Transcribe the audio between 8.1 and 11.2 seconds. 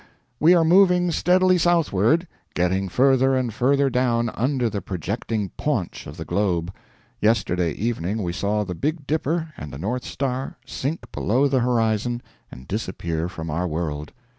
we saw the Big Dipper and the north star sink